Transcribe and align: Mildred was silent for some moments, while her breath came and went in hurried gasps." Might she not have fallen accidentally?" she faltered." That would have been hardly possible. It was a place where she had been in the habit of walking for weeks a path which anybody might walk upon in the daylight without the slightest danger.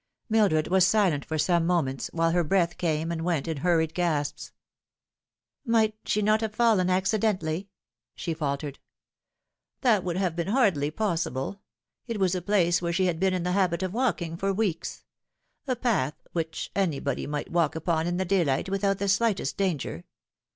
Mildred 0.29 0.67
was 0.67 0.87
silent 0.87 1.23
for 1.25 1.37
some 1.37 1.63
moments, 1.67 2.09
while 2.11 2.31
her 2.31 2.43
breath 2.43 2.79
came 2.79 3.11
and 3.11 3.23
went 3.23 3.47
in 3.47 3.57
hurried 3.57 3.93
gasps." 3.93 4.51
Might 5.63 5.93
she 6.05 6.23
not 6.23 6.41
have 6.41 6.55
fallen 6.55 6.89
accidentally?" 6.89 7.69
she 8.15 8.33
faltered." 8.33 8.79
That 9.81 10.03
would 10.03 10.17
have 10.17 10.35
been 10.35 10.47
hardly 10.47 10.89
possible. 10.89 11.61
It 12.07 12.19
was 12.19 12.33
a 12.33 12.41
place 12.41 12.81
where 12.81 12.91
she 12.91 13.05
had 13.05 13.19
been 13.19 13.35
in 13.35 13.43
the 13.43 13.51
habit 13.51 13.83
of 13.83 13.93
walking 13.93 14.37
for 14.37 14.51
weeks 14.51 15.03
a 15.67 15.75
path 15.75 16.15
which 16.31 16.71
anybody 16.75 17.27
might 17.27 17.51
walk 17.51 17.75
upon 17.75 18.07
in 18.07 18.17
the 18.17 18.25
daylight 18.25 18.69
without 18.69 18.97
the 18.97 19.07
slightest 19.07 19.55
danger. 19.55 20.03